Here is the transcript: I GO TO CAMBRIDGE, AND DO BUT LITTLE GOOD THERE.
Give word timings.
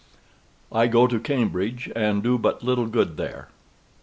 I 0.71 0.87
GO 0.87 1.05
TO 1.05 1.19
CAMBRIDGE, 1.19 1.91
AND 1.95 2.23
DO 2.23 2.39
BUT 2.39 2.63
LITTLE 2.63 2.87
GOOD 2.87 3.17
THERE. 3.17 3.49